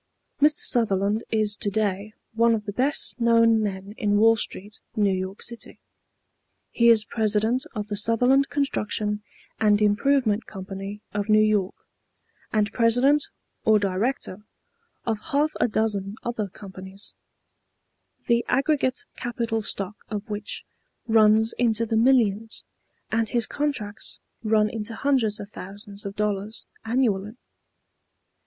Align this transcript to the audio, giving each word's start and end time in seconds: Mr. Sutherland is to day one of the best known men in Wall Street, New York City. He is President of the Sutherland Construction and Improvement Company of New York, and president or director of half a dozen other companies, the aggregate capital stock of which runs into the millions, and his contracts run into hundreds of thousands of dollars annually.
Mr. 0.41 0.57
Sutherland 0.61 1.23
is 1.29 1.55
to 1.55 1.69
day 1.69 2.15
one 2.33 2.55
of 2.55 2.65
the 2.65 2.73
best 2.73 3.19
known 3.21 3.61
men 3.61 3.93
in 3.99 4.17
Wall 4.17 4.35
Street, 4.35 4.81
New 4.95 5.13
York 5.13 5.43
City. 5.43 5.79
He 6.71 6.89
is 6.89 7.05
President 7.05 7.67
of 7.75 7.87
the 7.87 7.95
Sutherland 7.95 8.49
Construction 8.49 9.21
and 9.59 9.79
Improvement 9.79 10.47
Company 10.47 11.01
of 11.13 11.29
New 11.29 11.37
York, 11.43 11.75
and 12.51 12.73
president 12.73 13.27
or 13.63 13.77
director 13.77 14.43
of 15.05 15.19
half 15.25 15.53
a 15.61 15.67
dozen 15.67 16.15
other 16.23 16.47
companies, 16.49 17.13
the 18.25 18.43
aggregate 18.47 19.05
capital 19.15 19.61
stock 19.61 19.97
of 20.09 20.27
which 20.27 20.65
runs 21.07 21.53
into 21.59 21.85
the 21.85 21.95
millions, 21.95 22.63
and 23.11 23.29
his 23.29 23.45
contracts 23.45 24.19
run 24.43 24.67
into 24.67 24.95
hundreds 24.95 25.39
of 25.39 25.51
thousands 25.51 26.05
of 26.07 26.15
dollars 26.15 26.65
annually. 26.85 27.37